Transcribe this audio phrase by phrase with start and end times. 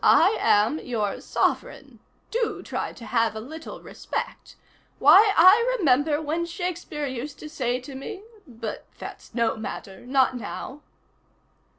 [0.03, 1.99] I am your sovereign.
[2.31, 4.55] Do try to have a little respect.
[4.97, 10.35] Why, I remember when Shakespeare used to say to me but that's no matter, not
[10.35, 10.81] now."